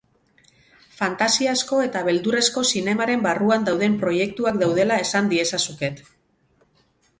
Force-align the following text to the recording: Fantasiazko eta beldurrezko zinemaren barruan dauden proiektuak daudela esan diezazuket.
Fantasiazko 1.01 1.81
eta 1.87 2.01
beldurrezko 2.07 2.63
zinemaren 2.73 3.23
barruan 3.27 3.69
dauden 3.69 4.01
proiektuak 4.05 4.59
daudela 4.65 5.01
esan 5.05 5.33
diezazuket. 5.37 6.05